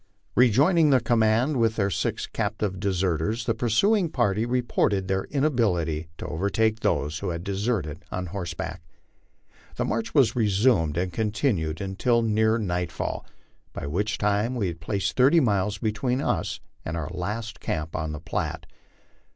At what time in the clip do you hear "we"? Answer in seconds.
14.55-14.69